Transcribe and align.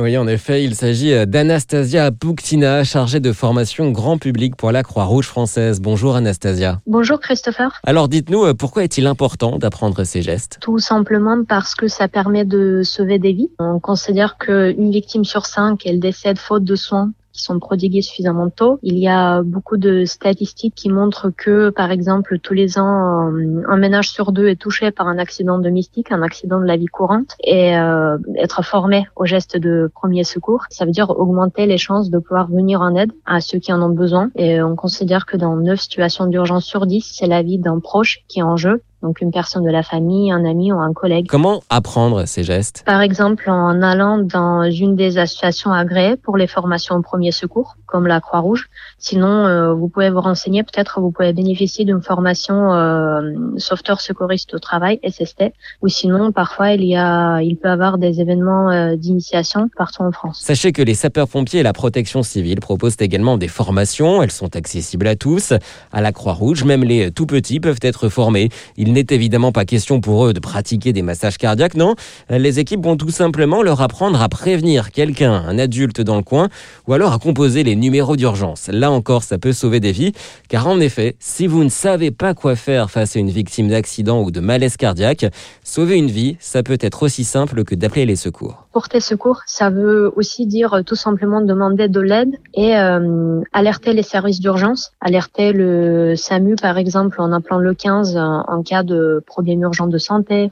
Oui, 0.00 0.18
en 0.18 0.26
effet, 0.26 0.64
il 0.64 0.74
s'agit 0.74 1.12
euh, 1.12 1.24
d'Anastasia 1.24 2.10
Bouktina, 2.10 2.82
chargée 2.82 3.20
de 3.20 3.32
formation 3.32 3.92
grand 3.92 4.18
public 4.18 4.56
pour 4.56 4.72
la 4.72 4.82
Croix-Rouge 4.82 5.28
française. 5.28 5.80
Bonjour 5.80 6.16
Anastasia. 6.16 6.80
Bonjour 6.88 7.20
Christopher. 7.20 7.80
Alors 7.84 8.08
dites-nous, 8.08 8.42
euh, 8.42 8.54
pourquoi 8.54 8.82
est-il 8.82 9.06
important 9.06 9.56
d'apprendre 9.56 10.02
ces 10.02 10.20
gestes? 10.20 10.58
Tout 10.60 10.80
simplement 10.80 11.44
parce 11.44 11.76
que 11.76 11.86
ça 11.86 12.08
permet 12.08 12.44
de 12.44 12.82
sauver 12.82 13.20
des 13.20 13.34
vies. 13.34 13.50
On 13.60 13.78
considère 13.78 14.36
qu'une 14.36 14.90
victime 14.90 15.24
sur 15.24 15.46
cinq, 15.46 15.86
elle 15.86 16.00
décède 16.00 16.40
faute 16.40 16.64
de 16.64 16.74
soins 16.74 17.12
qui 17.34 17.42
sont 17.42 17.58
prodigués 17.58 18.00
suffisamment 18.00 18.48
tôt. 18.48 18.78
Il 18.82 18.96
y 18.96 19.08
a 19.08 19.42
beaucoup 19.42 19.76
de 19.76 20.04
statistiques 20.04 20.74
qui 20.74 20.88
montrent 20.88 21.30
que, 21.36 21.70
par 21.70 21.90
exemple, 21.90 22.38
tous 22.38 22.54
les 22.54 22.78
ans, 22.78 23.28
euh, 23.28 23.62
un 23.68 23.76
ménage 23.76 24.10
sur 24.10 24.32
deux 24.32 24.46
est 24.46 24.56
touché 24.56 24.92
par 24.92 25.08
un 25.08 25.18
accident 25.18 25.58
domestique, 25.58 26.12
un 26.12 26.22
accident 26.22 26.60
de 26.60 26.64
la 26.64 26.76
vie 26.76 26.86
courante, 26.86 27.34
et 27.42 27.76
euh, 27.76 28.16
être 28.36 28.64
formé 28.64 29.06
aux 29.16 29.26
gestes 29.26 29.56
de 29.56 29.90
premier 29.92 30.22
secours, 30.22 30.64
ça 30.70 30.84
veut 30.84 30.92
dire 30.92 31.10
augmenter 31.10 31.66
les 31.66 31.78
chances 31.78 32.08
de 32.08 32.18
pouvoir 32.18 32.48
venir 32.48 32.80
en 32.80 32.94
aide 32.94 33.12
à 33.26 33.40
ceux 33.40 33.58
qui 33.58 33.72
en 33.72 33.82
ont 33.82 33.90
besoin. 33.90 34.30
Et 34.36 34.62
on 34.62 34.76
considère 34.76 35.26
que 35.26 35.36
dans 35.36 35.56
9 35.56 35.78
situations 35.78 36.26
d'urgence 36.26 36.64
sur 36.64 36.86
10, 36.86 37.14
c'est 37.18 37.26
la 37.26 37.42
vie 37.42 37.58
d'un 37.58 37.80
proche 37.80 38.20
qui 38.28 38.38
est 38.38 38.42
en 38.42 38.56
jeu 38.56 38.82
donc 39.04 39.20
une 39.20 39.30
personne 39.30 39.64
de 39.64 39.70
la 39.70 39.82
famille, 39.82 40.32
un 40.32 40.44
ami 40.46 40.72
ou 40.72 40.80
un 40.80 40.94
collègue. 40.94 41.26
Comment 41.28 41.62
apprendre 41.68 42.24
ces 42.26 42.42
gestes? 42.42 42.82
Par 42.86 43.02
exemple, 43.02 43.50
en 43.50 43.82
allant 43.82 44.16
dans 44.18 44.62
une 44.62 44.96
des 44.96 45.18
associations 45.18 45.72
agréées 45.72 46.16
pour 46.16 46.38
les 46.38 46.46
formations 46.46 46.96
au 46.96 47.02
premier 47.02 47.30
secours, 47.30 47.76
comme 47.86 48.06
la 48.06 48.20
Croix-Rouge. 48.20 48.68
Sinon, 48.98 49.28
euh, 49.28 49.74
vous 49.74 49.88
pouvez 49.88 50.08
vous 50.08 50.20
renseigner, 50.20 50.62
peut-être 50.62 51.00
vous 51.00 51.10
pouvez 51.10 51.34
bénéficier 51.34 51.84
d'une 51.84 52.00
formation 52.00 52.72
euh, 52.72 53.20
sauveteur 53.58 54.00
secouriste 54.00 54.54
au 54.54 54.58
travail, 54.58 54.98
SST, 55.06 55.52
ou 55.82 55.88
sinon, 55.88 56.32
parfois, 56.32 56.72
il 56.72 56.84
y 56.84 56.96
a, 56.96 57.40
il 57.40 57.56
peut 57.56 57.68
y 57.68 57.70
avoir 57.70 57.98
des 57.98 58.22
événements 58.22 58.70
euh, 58.70 58.96
d'initiation 58.96 59.68
partout 59.76 60.02
en 60.02 60.12
France. 60.12 60.40
Sachez 60.42 60.72
que 60.72 60.80
les 60.80 60.94
sapeurs-pompiers 60.94 61.60
et 61.60 61.62
la 61.62 61.74
protection 61.74 62.22
civile 62.22 62.60
proposent 62.60 62.96
également 63.00 63.36
des 63.36 63.48
formations. 63.48 64.22
Elles 64.22 64.32
sont 64.32 64.56
accessibles 64.56 65.06
à 65.06 65.14
tous. 65.14 65.52
À 65.92 66.00
la 66.00 66.12
Croix-Rouge, 66.12 66.64
même 66.64 66.84
les 66.84 67.10
tout 67.10 67.26
petits 67.26 67.60
peuvent 67.60 67.80
être 67.82 68.08
formés. 68.08 68.48
N'est 68.94 69.06
évidemment 69.10 69.52
pas 69.52 69.64
question 69.64 70.00
pour 70.00 70.24
eux 70.26 70.32
de 70.32 70.40
pratiquer 70.40 70.92
des 70.92 71.02
massages 71.02 71.36
cardiaques, 71.36 71.74
non. 71.74 71.94
Les 72.30 72.58
équipes 72.58 72.82
vont 72.82 72.96
tout 72.96 73.10
simplement 73.10 73.62
leur 73.62 73.82
apprendre 73.82 74.22
à 74.22 74.28
prévenir 74.28 74.90
quelqu'un, 74.90 75.32
un 75.32 75.58
adulte 75.58 76.00
dans 76.00 76.16
le 76.16 76.22
coin, 76.22 76.48
ou 76.86 76.94
alors 76.94 77.12
à 77.12 77.18
composer 77.18 77.62
les 77.62 77.76
numéros 77.76 78.16
d'urgence. 78.16 78.68
Là 78.68 78.90
encore, 78.90 79.22
ça 79.22 79.36
peut 79.36 79.52
sauver 79.52 79.80
des 79.80 79.92
vies, 79.92 80.12
car 80.48 80.66
en 80.66 80.80
effet, 80.80 81.16
si 81.18 81.46
vous 81.46 81.64
ne 81.64 81.68
savez 81.68 82.10
pas 82.10 82.34
quoi 82.34 82.56
faire 82.56 82.90
face 82.90 83.16
à 83.16 83.18
une 83.18 83.30
victime 83.30 83.68
d'accident 83.68 84.22
ou 84.22 84.30
de 84.30 84.40
malaise 84.40 84.76
cardiaque, 84.76 85.26
sauver 85.62 85.96
une 85.96 86.10
vie, 86.10 86.36
ça 86.40 86.62
peut 86.62 86.78
être 86.80 87.02
aussi 87.02 87.24
simple 87.24 87.64
que 87.64 87.74
d'appeler 87.74 88.06
les 88.06 88.16
secours. 88.16 88.63
Porter 88.74 88.98
secours, 88.98 89.42
ça 89.46 89.70
veut 89.70 90.12
aussi 90.16 90.46
dire 90.46 90.82
tout 90.84 90.96
simplement 90.96 91.40
demander 91.40 91.86
de 91.86 92.00
l'aide 92.00 92.34
et 92.54 92.76
euh, 92.76 93.40
alerter 93.52 93.92
les 93.92 94.02
services 94.02 94.40
d'urgence, 94.40 94.92
alerter 95.00 95.52
le 95.52 96.16
SAMU 96.16 96.56
par 96.56 96.76
exemple 96.76 97.20
en 97.20 97.30
appelant 97.30 97.58
le 97.58 97.72
15 97.72 98.16
en 98.16 98.62
cas 98.64 98.82
de 98.82 99.22
problème 99.26 99.62
urgent 99.62 99.86
de 99.86 99.96
santé 99.96 100.50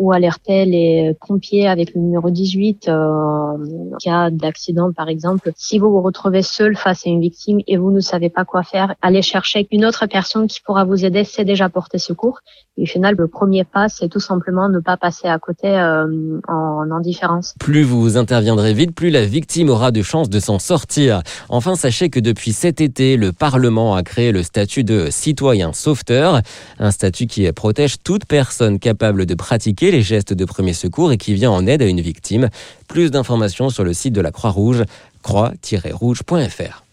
ou 0.00 0.12
alerter 0.12 0.64
les 0.64 1.14
pompiers 1.28 1.68
avec 1.68 1.94
le 1.94 2.00
numéro 2.00 2.30
18 2.30 2.88
euh, 2.88 2.92
en 2.92 3.96
cas 4.02 4.30
d'accident 4.30 4.92
par 4.92 5.08
exemple. 5.08 5.52
Si 5.56 5.78
vous 5.78 5.90
vous 5.90 6.00
retrouvez 6.00 6.40
seul 6.40 6.74
face 6.74 7.06
à 7.06 7.10
une 7.10 7.20
victime 7.20 7.58
et 7.66 7.76
vous 7.76 7.90
ne 7.90 8.00
savez 8.00 8.30
pas 8.30 8.46
quoi 8.46 8.62
faire, 8.62 8.94
allez 9.02 9.20
chercher 9.20 9.68
une 9.70 9.84
autre 9.84 10.06
personne 10.06 10.46
qui 10.46 10.62
pourra 10.62 10.84
vous 10.84 11.04
aider, 11.04 11.24
c'est 11.24 11.44
déjà 11.44 11.68
porter 11.68 11.98
secours. 11.98 12.40
Et 12.78 12.84
au 12.84 12.86
final, 12.86 13.14
le 13.18 13.28
premier 13.28 13.64
pas, 13.64 13.90
c'est 13.90 14.08
tout 14.08 14.20
simplement 14.20 14.70
ne 14.70 14.78
pas 14.78 14.96
passer 14.96 15.28
à 15.28 15.38
côté 15.38 15.68
euh, 15.68 16.40
en 16.48 16.90
indifférence. 16.90 17.54
Plus 17.60 17.82
vous 17.82 18.16
interviendrez 18.16 18.72
vite, 18.72 18.94
plus 18.94 19.10
la 19.10 19.26
victime 19.26 19.68
aura 19.68 19.90
de 19.90 20.00
chances 20.00 20.30
de 20.30 20.40
s'en 20.40 20.58
sortir. 20.58 21.22
Enfin, 21.50 21.74
sachez 21.74 22.08
que 22.08 22.20
depuis 22.20 22.52
cet 22.52 22.80
été, 22.80 23.18
le 23.18 23.32
Parlement 23.32 23.94
a 23.94 24.02
créé 24.02 24.32
le 24.32 24.42
statut 24.42 24.82
de 24.82 25.08
citoyen 25.10 25.74
sauveteur, 25.74 26.40
un 26.78 26.90
statut 26.90 27.26
qui 27.26 27.50
protège 27.52 28.02
toute 28.02 28.24
personne 28.24 28.78
capable 28.78 29.26
de 29.26 29.34
pratiquer 29.34 29.89
les 29.90 30.02
gestes 30.02 30.32
de 30.32 30.44
premier 30.44 30.72
secours 30.72 31.12
et 31.12 31.18
qui 31.18 31.34
vient 31.34 31.50
en 31.50 31.66
aide 31.66 31.82
à 31.82 31.86
une 31.86 32.00
victime. 32.00 32.48
Plus 32.88 33.10
d'informations 33.10 33.70
sur 33.70 33.84
le 33.84 33.92
site 33.92 34.12
de 34.12 34.20
la 34.20 34.30
Croix-Rouge, 34.30 34.84
croix-rouge.fr. 35.22 36.84